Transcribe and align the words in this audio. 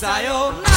Zion 0.00 0.69